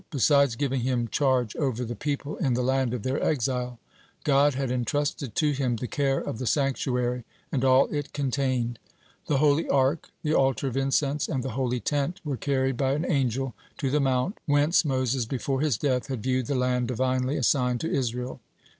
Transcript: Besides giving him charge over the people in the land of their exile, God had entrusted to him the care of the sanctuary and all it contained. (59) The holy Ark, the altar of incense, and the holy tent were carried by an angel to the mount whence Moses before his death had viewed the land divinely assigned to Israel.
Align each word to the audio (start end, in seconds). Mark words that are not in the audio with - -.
Besides 0.09 0.55
giving 0.55 0.81
him 0.81 1.09
charge 1.09 1.55
over 1.57 1.85
the 1.85 1.95
people 1.95 2.35
in 2.37 2.55
the 2.55 2.63
land 2.63 2.91
of 2.95 3.03
their 3.03 3.21
exile, 3.23 3.77
God 4.23 4.55
had 4.55 4.71
entrusted 4.71 5.35
to 5.35 5.51
him 5.51 5.75
the 5.75 5.85
care 5.85 6.17
of 6.19 6.39
the 6.39 6.47
sanctuary 6.47 7.23
and 7.51 7.63
all 7.63 7.85
it 7.93 8.11
contained. 8.11 8.79
(59) 9.27 9.27
The 9.27 9.37
holy 9.37 9.69
Ark, 9.69 10.09
the 10.23 10.33
altar 10.33 10.67
of 10.67 10.75
incense, 10.75 11.27
and 11.27 11.43
the 11.43 11.49
holy 11.51 11.79
tent 11.79 12.19
were 12.23 12.35
carried 12.35 12.77
by 12.77 12.93
an 12.93 13.05
angel 13.05 13.53
to 13.77 13.91
the 13.91 13.99
mount 14.01 14.39
whence 14.47 14.83
Moses 14.83 15.25
before 15.27 15.61
his 15.61 15.77
death 15.77 16.07
had 16.07 16.23
viewed 16.23 16.47
the 16.47 16.55
land 16.55 16.87
divinely 16.87 17.37
assigned 17.37 17.79
to 17.81 17.91
Israel. 17.91 18.39